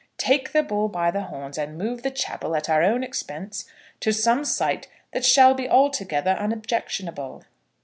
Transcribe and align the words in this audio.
"Take 0.17 0.51
the 0.51 0.63
bull 0.63 0.87
by 0.89 1.11
the 1.11 1.25
horns, 1.25 1.59
and 1.59 1.77
move 1.77 2.01
the 2.01 2.09
chapel 2.09 2.55
at 2.55 2.67
our 2.71 2.81
own 2.81 3.03
expense 3.03 3.65
to 3.99 4.11
some 4.11 4.43
site 4.43 4.87
that 5.13 5.23
shall 5.23 5.53
be 5.53 5.69
altogether 5.69 6.31
unobjectionable." 6.31 7.43